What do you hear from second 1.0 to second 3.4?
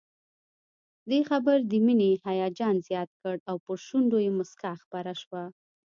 دې خبر د مينې هيجان زيات کړ